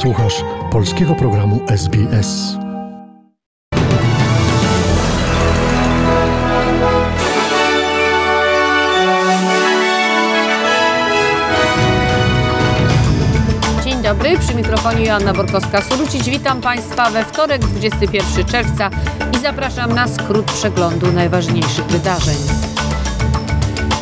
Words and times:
Słuchasz 0.00 0.44
polskiego 0.72 1.14
programu 1.14 1.60
SBS. 1.68 2.56
Dzień 13.84 14.02
dobry, 14.02 14.38
przy 14.38 14.54
mikrofonie 14.54 15.04
Joanna 15.04 15.32
Borkowska-Surucić. 15.32 16.30
Witam 16.30 16.60
Państwa 16.60 17.10
we 17.10 17.24
wtorek, 17.24 17.60
21 17.60 18.44
czerwca 18.44 18.90
i 19.32 19.38
zapraszam 19.38 19.94
na 19.94 20.08
skrót 20.08 20.52
przeglądu 20.52 21.12
najważniejszych 21.12 21.86
wydarzeń. 21.86 22.69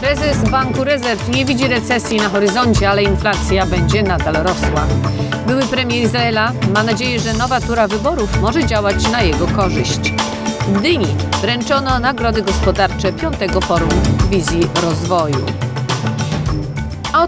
Prezes 0.09 0.51
Banku 0.51 0.85
Rezerw 0.85 1.29
nie 1.29 1.45
widzi 1.45 1.69
recesji 1.69 2.17
na 2.17 2.29
horyzoncie, 2.29 2.91
ale 2.91 3.03
inflacja 3.03 3.67
będzie 3.67 4.03
nadal 4.03 4.35
rosła. 4.35 4.87
Były 5.47 5.63
premier 5.63 6.03
Izraela 6.03 6.53
ma 6.75 6.83
nadzieję, 6.83 7.21
że 7.21 7.35
nowa 7.35 7.61
tura 7.61 7.89
wyborów 7.89 8.41
może 8.41 8.67
działać 8.67 9.11
na 9.11 9.23
jego 9.23 9.47
korzyść. 9.47 10.13
W 10.69 10.83
wręczono 11.41 11.99
nagrody 11.99 12.43
gospodarcze 12.43 13.13
piątego 13.13 13.61
forum 13.61 13.89
wizji 14.31 14.69
rozwoju. 14.83 15.68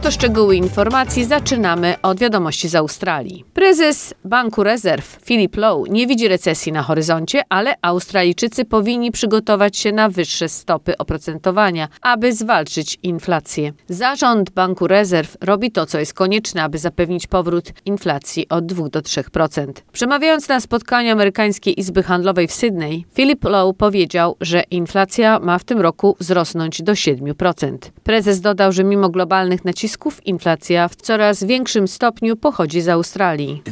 Oto 0.00 0.10
szczegóły 0.10 0.56
informacji 0.56 1.24
zaczynamy 1.24 1.94
od 2.02 2.18
wiadomości 2.18 2.68
z 2.68 2.74
Australii. 2.74 3.44
Prezes 3.54 4.14
Banku 4.24 4.62
Rezerw 4.62 5.24
Philip 5.24 5.56
Lowe 5.56 5.90
nie 5.90 6.06
widzi 6.06 6.28
recesji 6.28 6.72
na 6.72 6.82
horyzoncie, 6.82 7.42
ale 7.48 7.74
Australijczycy 7.82 8.64
powinni 8.64 9.10
przygotować 9.10 9.76
się 9.76 9.92
na 9.92 10.08
wyższe 10.08 10.48
stopy 10.48 10.98
oprocentowania, 10.98 11.88
aby 12.02 12.32
zwalczyć 12.32 12.98
inflację. 13.02 13.72
Zarząd 13.88 14.50
Banku 14.50 14.86
Rezerw 14.86 15.36
robi 15.40 15.70
to, 15.70 15.86
co 15.86 15.98
jest 15.98 16.14
konieczne, 16.14 16.62
aby 16.62 16.78
zapewnić 16.78 17.26
powrót 17.26 17.72
inflacji 17.84 18.48
od 18.48 18.66
2 18.66 18.88
do 18.88 19.00
3%. 19.00 19.72
Przemawiając 19.92 20.48
na 20.48 20.60
spotkaniu 20.60 21.12
amerykańskiej 21.12 21.80
Izby 21.80 22.02
Handlowej 22.02 22.48
w 22.48 22.52
Sydney, 22.52 23.04
Philip 23.14 23.44
Lowe 23.44 23.74
powiedział, 23.74 24.36
że 24.40 24.62
inflacja 24.70 25.38
ma 25.38 25.58
w 25.58 25.64
tym 25.64 25.80
roku 25.80 26.16
wzrosnąć 26.20 26.82
do 26.82 26.92
7%. 26.92 27.76
Prezes 28.02 28.40
dodał, 28.40 28.72
że 28.72 28.84
mimo 28.84 29.08
globalnych 29.08 29.64
nacisków 29.64 29.89
inflacja 30.24 30.88
w 30.88 30.96
coraz 30.96 31.44
większym 31.44 31.88
stopniu 31.88 32.36
pochodzi 32.36 32.80
z 32.80 32.88
Australii. 32.88 33.62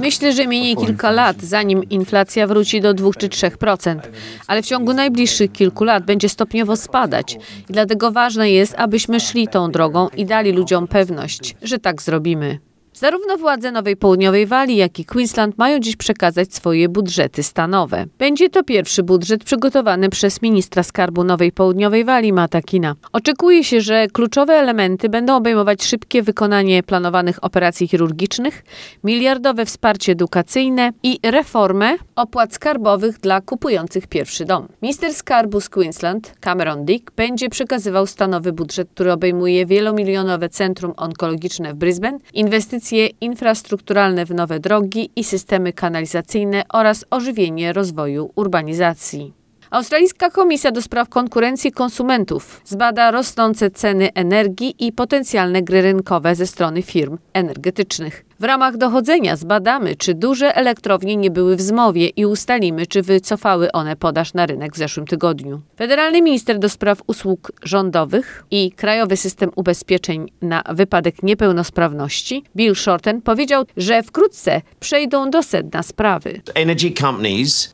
Myślę, 0.00 0.32
że 0.32 0.46
minie 0.46 0.76
kilka 0.76 1.10
lat, 1.10 1.42
zanim 1.42 1.84
inflacja 1.84 2.46
wróci 2.46 2.80
do 2.80 2.94
2 2.94 3.10
czy 3.18 3.28
3%, 3.28 3.98
ale 4.46 4.62
w 4.62 4.66
ciągu 4.66 4.92
najbliższych 4.92 5.52
kilku 5.52 5.84
lat 5.84 6.04
będzie 6.04 6.28
stopniowo 6.28 6.76
spadać. 6.76 7.38
I 7.68 7.72
dlatego 7.72 8.12
ważne 8.12 8.50
jest, 8.50 8.74
abyśmy 8.78 9.20
szli 9.20 9.48
tą 9.48 9.70
drogą 9.70 10.08
i 10.16 10.26
dali 10.26 10.52
ludziom 10.52 10.88
pewność, 10.88 11.56
że 11.62 11.78
tak 11.78 12.02
zrobimy. 12.02 12.65
Zarówno 12.98 13.36
władze 13.36 13.72
Nowej 13.72 13.96
Południowej 13.96 14.46
Walii, 14.46 14.76
jak 14.76 14.98
i 14.98 15.04
Queensland 15.04 15.58
mają 15.58 15.78
dziś 15.78 15.96
przekazać 15.96 16.54
swoje 16.54 16.88
budżety 16.88 17.42
stanowe. 17.42 18.06
Będzie 18.18 18.50
to 18.50 18.62
pierwszy 18.64 19.02
budżet 19.02 19.44
przygotowany 19.44 20.08
przez 20.08 20.42
ministra 20.42 20.82
skarbu 20.82 21.24
Nowej 21.24 21.52
Południowej 21.52 22.04
Walii 22.04 22.32
Matakina. 22.32 22.94
Oczekuje 23.12 23.64
się, 23.64 23.80
że 23.80 24.06
kluczowe 24.12 24.54
elementy 24.54 25.08
będą 25.08 25.36
obejmować 25.36 25.84
szybkie 25.84 26.22
wykonanie 26.22 26.82
planowanych 26.82 27.44
operacji 27.44 27.88
chirurgicznych, 27.88 28.64
miliardowe 29.04 29.66
wsparcie 29.66 30.12
edukacyjne 30.12 30.90
i 31.02 31.18
reformę 31.22 31.96
opłat 32.16 32.54
skarbowych 32.54 33.18
dla 33.18 33.40
kupujących 33.40 34.06
pierwszy 34.06 34.44
dom. 34.44 34.68
Minister 34.82 35.14
skarbu 35.14 35.60
z 35.60 35.68
Queensland, 35.68 36.34
Cameron 36.40 36.84
Dick, 36.84 37.10
będzie 37.16 37.48
przekazywał 37.48 38.06
stanowy 38.06 38.52
budżet, 38.52 38.88
który 38.94 39.12
obejmuje 39.12 39.66
wielomilionowe 39.66 40.48
centrum 40.48 40.92
onkologiczne 40.96 41.72
w 41.72 41.76
Brisbane, 41.76 42.18
inwestycje 42.34 42.85
inwestycje 42.92 43.06
infrastrukturalne 43.20 44.26
w 44.26 44.34
nowe 44.34 44.60
drogi 44.60 45.10
i 45.16 45.24
systemy 45.24 45.72
kanalizacyjne 45.72 46.62
oraz 46.72 47.04
ożywienie 47.10 47.72
rozwoju 47.72 48.30
urbanizacji. 48.34 49.32
Australijska 49.70 50.30
Komisja 50.30 50.72
do 50.72 50.82
Spraw 50.82 51.08
Konkurencji 51.08 51.72
Konsumentów 51.72 52.60
zbada 52.64 53.10
rosnące 53.10 53.70
ceny 53.70 54.12
energii 54.14 54.74
i 54.78 54.92
potencjalne 54.92 55.62
gry 55.62 55.82
rynkowe 55.82 56.34
ze 56.34 56.46
strony 56.46 56.82
firm 56.82 57.18
energetycznych. 57.32 58.25
W 58.40 58.44
ramach 58.44 58.76
dochodzenia 58.76 59.36
zbadamy, 59.36 59.96
czy 59.96 60.14
duże 60.14 60.56
elektrownie 60.56 61.16
nie 61.16 61.30
były 61.30 61.56
w 61.56 61.60
zmowie 61.60 62.08
i 62.08 62.26
ustalimy, 62.26 62.86
czy 62.86 63.02
wycofały 63.02 63.72
one 63.72 63.96
podaż 63.96 64.34
na 64.34 64.46
rynek 64.46 64.74
w 64.74 64.76
zeszłym 64.76 65.06
tygodniu. 65.06 65.60
Federalny 65.76 66.22
minister 66.22 66.58
do 66.58 66.68
spraw 66.68 67.02
usług 67.06 67.52
rządowych 67.62 68.44
i 68.50 68.72
Krajowy 68.72 69.16
System 69.16 69.50
Ubezpieczeń 69.56 70.32
na 70.42 70.62
wypadek 70.70 71.22
niepełnosprawności, 71.22 72.44
Bill 72.56 72.74
Shorten, 72.74 73.22
powiedział, 73.22 73.64
że 73.76 74.02
wkrótce 74.02 74.62
przejdą 74.80 75.30
do 75.30 75.42
sedna 75.42 75.82
sprawy. 75.82 76.40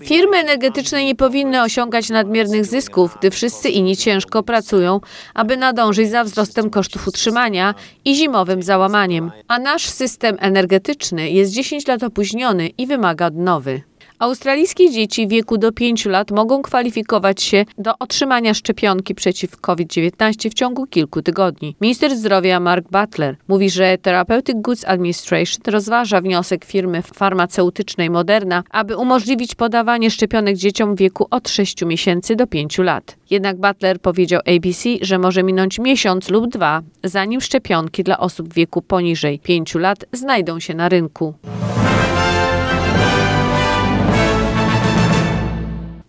Firmy 0.02 0.36
energetyczne 0.36 1.04
nie 1.04 1.14
powinny 1.14 1.62
osiągać 1.62 2.08
nadmiernych 2.10 2.64
zysków, 2.64 3.16
gdy 3.18 3.30
wszyscy 3.30 3.68
inni 3.68 3.96
ciężko 3.96 4.42
pracują, 4.42 5.00
aby 5.34 5.56
nadążyć 5.56 6.10
za 6.10 6.24
wzrostem 6.24 6.70
kosztów 6.70 7.08
utrzymania 7.08 7.74
i 8.04 8.14
zimowym 8.14 8.62
załamaniem, 8.62 9.30
a 9.48 9.58
nasz 9.58 9.86
system 9.86 10.36
energetyczny 10.40 10.51
energetyczny 10.52 11.30
jest 11.30 11.52
10 11.52 11.86
lat 11.86 12.02
opóźniony 12.02 12.68
i 12.68 12.86
wymaga 12.86 13.26
odnowy. 13.26 13.82
Australijskie 14.22 14.90
dzieci 14.90 15.26
w 15.26 15.30
wieku 15.30 15.58
do 15.58 15.72
5 15.72 16.06
lat 16.06 16.30
mogą 16.30 16.62
kwalifikować 16.62 17.42
się 17.42 17.64
do 17.78 17.98
otrzymania 17.98 18.54
szczepionki 18.54 19.14
przeciw 19.14 19.60
COVID-19 19.60 20.50
w 20.50 20.54
ciągu 20.54 20.86
kilku 20.86 21.22
tygodni. 21.22 21.76
Minister 21.80 22.16
zdrowia 22.16 22.60
Mark 22.60 22.86
Butler 22.90 23.36
mówi, 23.48 23.70
że 23.70 23.98
Therapeutic 23.98 24.56
Goods 24.58 24.84
Administration 24.84 25.62
rozważa 25.66 26.20
wniosek 26.20 26.64
firmy 26.64 27.02
farmaceutycznej 27.02 28.10
Moderna, 28.10 28.62
aby 28.70 28.96
umożliwić 28.96 29.54
podawanie 29.54 30.10
szczepionek 30.10 30.56
dzieciom 30.56 30.94
w 30.94 30.98
wieku 30.98 31.26
od 31.30 31.48
6 31.48 31.84
miesięcy 31.84 32.36
do 32.36 32.46
5 32.46 32.78
lat. 32.78 33.16
Jednak 33.30 33.56
Butler 33.56 34.00
powiedział 34.00 34.40
ABC, 34.46 34.88
że 35.00 35.18
może 35.18 35.42
minąć 35.42 35.78
miesiąc 35.78 36.30
lub 36.30 36.48
dwa, 36.48 36.82
zanim 37.04 37.40
szczepionki 37.40 38.04
dla 38.04 38.18
osób 38.18 38.48
w 38.48 38.54
wieku 38.54 38.82
poniżej 38.82 39.38
5 39.38 39.74
lat 39.74 40.04
znajdą 40.12 40.60
się 40.60 40.74
na 40.74 40.88
rynku. 40.88 41.34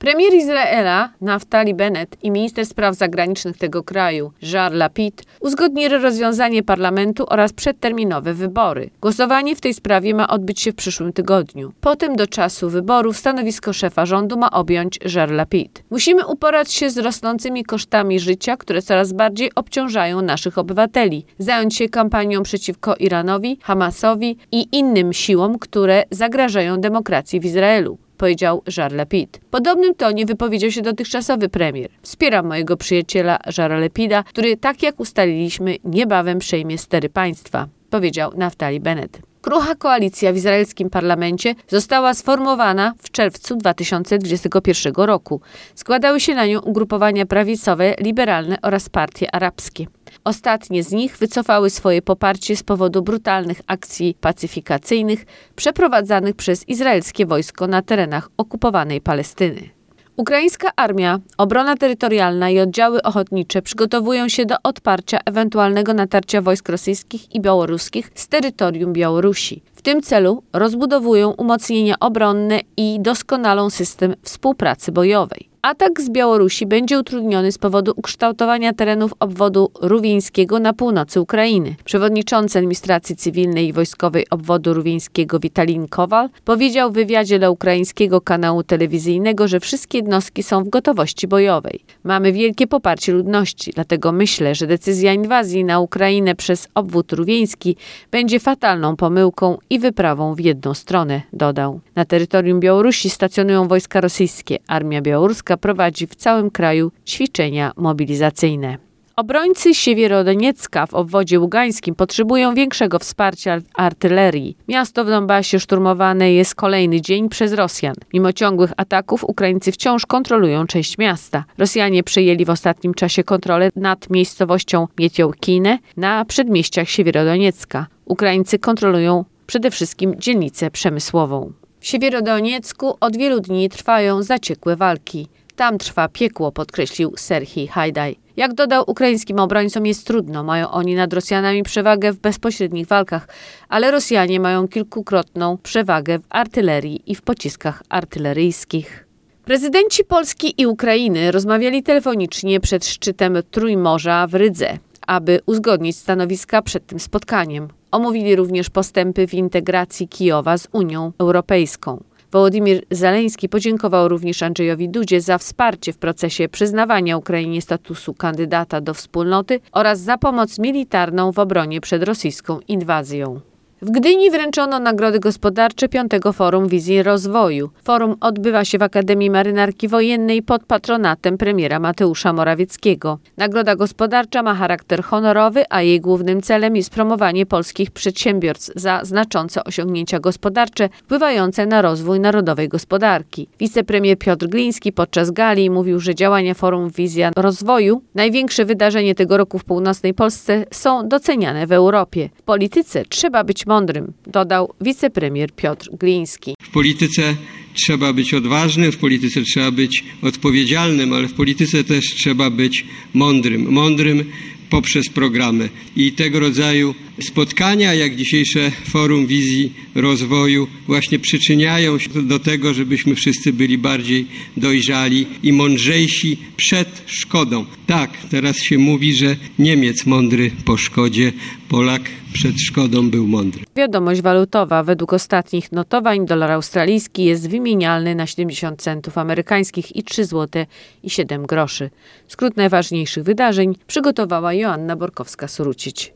Premier 0.03 0.33
Izraela 0.33 1.09
Naftali 1.21 1.73
Bennett 1.73 2.23
i 2.23 2.31
minister 2.31 2.65
spraw 2.65 2.95
zagranicznych 2.95 3.57
tego 3.57 3.83
kraju 3.83 4.31
Jar 4.41 4.73
Lapid 4.73 5.23
uzgodnili 5.39 5.97
rozwiązanie 5.97 6.63
parlamentu 6.63 7.25
oraz 7.27 7.53
przedterminowe 7.53 8.33
wybory. 8.33 8.89
Głosowanie 9.01 9.55
w 9.55 9.61
tej 9.61 9.73
sprawie 9.73 10.13
ma 10.13 10.27
odbyć 10.27 10.61
się 10.61 10.71
w 10.71 10.75
przyszłym 10.75 11.13
tygodniu. 11.13 11.73
Potem 11.81 12.15
do 12.15 12.27
czasu 12.27 12.69
wyborów 12.69 13.17
stanowisko 13.17 13.73
szefa 13.73 14.05
rządu 14.05 14.37
ma 14.37 14.51
objąć 14.51 14.99
Jar 15.15 15.31
Lapid. 15.31 15.83
Musimy 15.89 16.27
uporać 16.27 16.73
się 16.73 16.89
z 16.89 16.97
rosnącymi 16.97 17.63
kosztami 17.63 18.19
życia, 18.19 18.57
które 18.57 18.81
coraz 18.81 19.13
bardziej 19.13 19.51
obciążają 19.55 20.21
naszych 20.21 20.57
obywateli. 20.57 21.25
Zająć 21.37 21.75
się 21.75 21.89
kampanią 21.89 22.43
przeciwko 22.43 22.95
Iranowi, 22.95 23.59
Hamasowi 23.61 24.37
i 24.51 24.67
innym 24.71 25.13
siłom, 25.13 25.59
które 25.59 26.03
zagrażają 26.11 26.77
demokracji 26.77 27.39
w 27.39 27.45
Izraelu 27.45 27.97
powiedział 28.23 28.63
Jar 28.77 28.93
Lapid. 28.93 29.37
W 29.37 29.49
podobnym 29.49 29.95
tonie 29.95 30.25
wypowiedział 30.25 30.71
się 30.71 30.81
dotychczasowy 30.81 31.49
premier. 31.49 31.89
Wspieram 32.01 32.47
mojego 32.47 32.77
przyjaciela 32.77 33.39
Jara 33.57 33.77
Lepida, 33.77 34.23
który, 34.23 34.57
tak 34.57 34.83
jak 34.83 34.99
ustaliliśmy, 34.99 35.75
niebawem 35.83 36.39
przejmie 36.39 36.77
stery 36.77 37.09
państwa, 37.09 37.67
powiedział 37.89 38.31
Naftali 38.35 38.79
Bennett. 38.79 39.32
Krucha 39.43 39.75
koalicja 39.75 40.33
w 40.33 40.35
izraelskim 40.35 40.89
parlamencie 40.89 41.55
została 41.67 42.13
sformowana 42.13 42.93
w 42.97 43.11
czerwcu 43.11 43.55
2021 43.55 44.93
roku. 44.97 45.41
Składały 45.75 46.19
się 46.19 46.35
na 46.35 46.45
nią 46.45 46.59
ugrupowania 46.59 47.25
prawicowe, 47.25 47.95
liberalne 47.99 48.57
oraz 48.61 48.89
partie 48.89 49.35
arabskie. 49.35 49.87
Ostatnie 50.23 50.83
z 50.83 50.91
nich 50.91 51.17
wycofały 51.17 51.69
swoje 51.69 52.01
poparcie 52.01 52.55
z 52.55 52.63
powodu 52.63 53.01
brutalnych 53.01 53.61
akcji 53.67 54.15
pacyfikacyjnych 54.21 55.25
przeprowadzanych 55.55 56.35
przez 56.35 56.69
izraelskie 56.69 57.25
wojsko 57.25 57.67
na 57.67 57.81
terenach 57.81 58.29
okupowanej 58.37 59.01
Palestyny. 59.01 59.82
Ukraińska 60.17 60.69
armia, 60.75 61.19
obrona 61.37 61.77
terytorialna 61.77 62.49
i 62.49 62.59
oddziały 62.59 63.03
ochotnicze 63.03 63.61
przygotowują 63.61 64.29
się 64.29 64.45
do 64.45 64.55
odparcia 64.63 65.19
ewentualnego 65.25 65.93
natarcia 65.93 66.41
wojsk 66.41 66.69
rosyjskich 66.69 67.35
i 67.35 67.41
białoruskich 67.41 68.11
z 68.15 68.27
terytorium 68.27 68.93
Białorusi. 68.93 69.61
Tym 69.83 70.01
celu 70.01 70.43
rozbudowują 70.53 71.31
umocnienia 71.31 71.95
obronne 71.99 72.59
i 72.77 72.97
doskonalą 72.99 73.69
system 73.69 74.15
współpracy 74.23 74.91
bojowej. 74.91 75.53
Atak 75.63 76.01
z 76.01 76.09
Białorusi 76.09 76.65
będzie 76.65 76.99
utrudniony 76.99 77.51
z 77.51 77.57
powodu 77.57 77.93
ukształtowania 77.95 78.73
terenów 78.73 79.13
obwodu 79.19 79.71
rówieńskiego 79.81 80.59
na 80.59 80.73
północy 80.73 81.21
Ukrainy. 81.21 81.75
Przewodniczący 81.85 82.59
administracji 82.59 83.15
cywilnej 83.15 83.67
i 83.67 83.73
wojskowej 83.73 84.29
obwodu 84.29 84.73
rówieńskiego 84.73 85.39
Witalin 85.39 85.87
Kowal 85.87 86.29
powiedział 86.45 86.91
w 86.91 86.93
wywiadzie 86.93 87.39
dla 87.39 87.49
ukraińskiego 87.49 88.21
kanału 88.21 88.63
telewizyjnego, 88.63 89.47
że 89.47 89.59
wszystkie 89.59 89.97
jednostki 89.97 90.43
są 90.43 90.63
w 90.63 90.69
gotowości 90.69 91.27
bojowej. 91.27 91.79
Mamy 92.03 92.31
wielkie 92.31 92.67
poparcie 92.67 93.13
ludności, 93.13 93.71
dlatego 93.75 94.11
myślę, 94.11 94.55
że 94.55 94.67
decyzja 94.67 95.13
inwazji 95.13 95.65
na 95.65 95.79
Ukrainę 95.79 96.35
przez 96.35 96.67
obwód 96.75 97.13
rówieński 97.13 97.75
będzie 98.11 98.39
fatalną 98.39 98.95
pomyłką 98.95 99.57
i 99.73 99.79
wyprawą 99.79 100.35
w 100.35 100.39
jedną 100.39 100.73
stronę, 100.73 101.21
dodał. 101.33 101.79
Na 101.95 102.05
terytorium 102.05 102.59
Białorusi 102.59 103.09
stacjonują 103.09 103.67
wojska 103.67 104.01
rosyjskie. 104.01 104.57
Armia 104.67 105.01
białoruska 105.01 105.57
prowadzi 105.57 106.07
w 106.07 106.15
całym 106.15 106.51
kraju 106.51 106.91
ćwiczenia 107.07 107.71
mobilizacyjne. 107.77 108.77
Obrońcy 109.15 109.73
Siewierodoniecka 109.73 110.85
w 110.85 110.93
obwodzie 110.93 111.39
ługańskim 111.39 111.95
potrzebują 111.95 112.53
większego 112.53 112.99
wsparcia 112.99 113.57
artylerii. 113.75 114.57
Miasto 114.67 115.05
w 115.05 115.07
Donbasie 115.07 115.59
szturmowane 115.59 116.33
jest 116.33 116.55
kolejny 116.55 117.01
dzień 117.01 117.29
przez 117.29 117.53
Rosjan. 117.53 117.95
Mimo 118.13 118.33
ciągłych 118.33 118.71
ataków 118.77 119.23
Ukraińcy 119.23 119.71
wciąż 119.71 120.05
kontrolują 120.05 120.67
część 120.67 120.97
miasta. 120.97 121.43
Rosjanie 121.57 122.03
przejęli 122.03 122.45
w 122.45 122.49
ostatnim 122.49 122.93
czasie 122.93 123.23
kontrolę 123.23 123.69
nad 123.75 124.09
miejscowością 124.09 124.87
Mietiołkine 124.99 125.79
na 125.97 126.25
przedmieściach 126.25 126.89
Siewierodoniecka. 126.89 127.87
Ukraińcy 128.05 128.59
kontrolują 128.59 129.25
przede 129.47 129.71
wszystkim 129.71 130.15
dzielnicę 130.17 130.71
przemysłową. 130.71 131.53
W 131.79 131.87
Siewierodoniecku 131.87 132.97
od 132.99 133.17
wielu 133.17 133.39
dni 133.39 133.69
trwają 133.69 134.23
zaciekłe 134.23 134.75
walki. 134.75 135.27
Tam 135.55 135.77
trwa 135.77 136.07
piekło, 136.07 136.51
podkreślił 136.51 137.13
Serhii 137.17 137.67
Hajdaj. 137.67 138.15
Jak 138.37 138.53
dodał, 138.53 138.83
ukraińskim 138.87 139.39
obrońcom 139.39 139.85
jest 139.85 140.07
trudno, 140.07 140.43
mają 140.43 140.71
oni 140.71 140.95
nad 140.95 141.13
Rosjanami 141.13 141.63
przewagę 141.63 142.11
w 142.13 142.19
bezpośrednich 142.19 142.87
walkach, 142.87 143.27
ale 143.69 143.91
Rosjanie 143.91 144.39
mają 144.39 144.67
kilkukrotną 144.67 145.57
przewagę 145.57 146.19
w 146.19 146.25
artylerii 146.29 147.11
i 147.11 147.15
w 147.15 147.21
pociskach 147.21 147.83
artyleryjskich. 147.89 149.07
Prezydenci 149.45 150.03
Polski 150.03 150.61
i 150.61 150.65
Ukrainy 150.67 151.31
rozmawiali 151.31 151.83
telefonicznie 151.83 152.59
przed 152.59 152.85
szczytem 152.85 153.37
Trójmorza 153.51 154.27
w 154.27 154.33
Rydze, 154.33 154.77
aby 155.07 155.39
uzgodnić 155.45 155.97
stanowiska 155.97 156.61
przed 156.61 156.85
tym 156.85 156.99
spotkaniem. 156.99 157.67
Omówili 157.93 158.35
również 158.35 158.69
postępy 158.69 159.27
w 159.27 159.33
integracji 159.33 160.07
Kijowa 160.07 160.57
z 160.57 160.67
Unią 160.71 161.11
Europejską. 161.19 162.03
Wołodymir 162.31 162.85
Zaleński 162.91 163.49
podziękował 163.49 164.07
również 164.07 164.43
Andrzejowi 164.43 164.89
Dudzie 164.89 165.21
za 165.21 165.37
wsparcie 165.37 165.93
w 165.93 165.97
procesie 165.97 166.49
przyznawania 166.49 167.17
Ukrainie 167.17 167.61
statusu 167.61 168.13
kandydata 168.13 168.81
do 168.81 168.93
wspólnoty 168.93 169.59
oraz 169.71 169.99
za 169.99 170.17
pomoc 170.17 170.59
militarną 170.59 171.31
w 171.31 171.39
obronie 171.39 171.81
przed 171.81 172.03
rosyjską 172.03 172.59
inwazją. 172.67 173.52
W 173.83 173.91
Gdyni 173.91 174.31
wręczono 174.31 174.79
nagrody 174.79 175.19
gospodarcze 175.19 175.89
Piątego 175.89 176.33
Forum 176.33 176.67
Wizji 176.67 177.03
Rozwoju. 177.03 177.69
Forum 177.83 178.15
odbywa 178.21 178.65
się 178.65 178.77
w 178.77 178.81
Akademii 178.81 179.29
Marynarki 179.29 179.87
Wojennej 179.87 180.41
pod 180.41 180.65
patronatem 180.65 181.37
premiera 181.37 181.79
Mateusza 181.79 182.33
Morawieckiego. 182.33 183.19
Nagroda 183.37 183.75
gospodarcza 183.75 184.43
ma 184.43 184.53
charakter 184.55 185.03
honorowy, 185.03 185.63
a 185.69 185.81
jej 185.81 186.01
głównym 186.01 186.41
celem 186.41 186.75
jest 186.75 186.89
promowanie 186.89 187.45
polskich 187.45 187.91
przedsiębiorstw 187.91 188.71
za 188.75 188.99
znaczące 189.03 189.63
osiągnięcia 189.63 190.19
gospodarcze 190.19 190.89
wpływające 190.89 191.65
na 191.65 191.81
rozwój 191.81 192.19
narodowej 192.19 192.69
gospodarki. 192.69 193.47
Wicepremier 193.59 194.17
Piotr 194.17 194.47
Gliński 194.47 194.91
podczas 194.91 195.31
gali 195.31 195.69
mówił, 195.69 195.99
że 195.99 196.15
działania 196.15 196.53
Forum 196.53 196.89
Wizja 196.89 197.31
Rozwoju, 197.35 198.01
największe 198.15 198.65
wydarzenie 198.65 199.15
tego 199.15 199.37
roku 199.37 199.59
w 199.59 199.65
północnej 199.65 200.13
Polsce, 200.13 200.65
są 200.71 201.07
doceniane 201.07 201.67
w 201.67 201.71
Europie. 201.71 202.29
W 202.35 202.41
polityce 202.41 203.05
trzeba 203.09 203.43
być 203.43 203.65
mądrym, 203.73 204.13
dodał 204.27 204.73
wicepremier 204.81 205.51
Piotr 205.51 205.89
Gliński. 205.99 206.55
W 206.61 206.69
polityce 206.69 207.35
trzeba 207.73 208.13
być 208.13 208.33
odważnym, 208.33 208.91
w 208.91 208.97
polityce 208.97 209.41
trzeba 209.41 209.71
być 209.71 210.03
odpowiedzialnym, 210.21 211.13
ale 211.13 211.27
w 211.27 211.33
polityce 211.33 211.83
też 211.83 212.05
trzeba 212.05 212.49
być 212.49 212.85
mądrym. 213.13 213.71
Mądrym 213.71 214.25
poprzez 214.73 215.09
programy. 215.09 215.69
I 215.95 216.11
tego 216.11 216.39
rodzaju 216.39 216.95
spotkania, 217.21 217.93
jak 217.93 218.15
dzisiejsze 218.15 218.71
Forum 218.71 219.27
Wizji 219.27 219.73
Rozwoju, 219.95 220.67
właśnie 220.87 221.19
przyczyniają 221.19 221.99
się 221.99 222.09
do 222.09 222.39
tego, 222.39 222.73
żebyśmy 222.73 223.15
wszyscy 223.15 223.53
byli 223.53 223.77
bardziej 223.77 224.27
dojrzali 224.57 225.27
i 225.43 225.53
mądrzejsi 225.53 226.37
przed 226.57 227.03
szkodą. 227.05 227.65
Tak, 227.87 228.11
teraz 228.29 228.57
się 228.57 228.77
mówi, 228.77 229.13
że 229.13 229.35
Niemiec 229.59 230.05
mądry 230.05 230.51
po 230.65 230.77
szkodzie, 230.77 231.31
Polak 231.69 232.01
przed 232.33 232.61
szkodą 232.61 233.09
był 233.09 233.27
mądry. 233.27 233.63
Wiadomość 233.75 234.21
walutowa. 234.21 234.83
Według 234.83 235.13
ostatnich 235.13 235.71
notowań 235.71 236.25
dolar 236.25 236.51
australijski 236.51 237.23
jest 237.23 237.49
wymienialny 237.49 238.15
na 238.15 238.27
70 238.27 238.81
centów 238.81 239.17
amerykańskich 239.17 239.95
i 239.95 240.03
3 240.03 240.25
zł 240.25 240.65
i 241.03 241.09
7 241.09 241.45
groszy. 241.45 241.89
Skrót 242.27 242.57
najważniejszych 242.57 243.23
wydarzeń 243.23 243.75
przygotowała 243.87 244.53
Joanna 244.63 244.95
Borkowska-Surucić. 244.95 246.13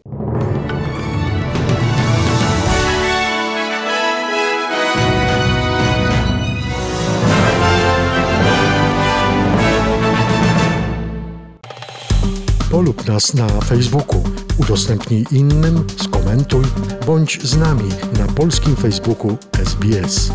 Polub 12.72 13.08
nas 13.08 13.34
na 13.34 13.48
Facebooku, 13.48 14.24
udostępnij 14.58 15.26
innym, 15.32 15.84
skomentuj, 15.98 16.64
bądź 17.06 17.40
z 17.44 17.58
nami 17.58 17.90
na 18.20 18.28
polskim 18.28 18.76
Facebooku 18.76 19.38
SBS. 19.66 20.32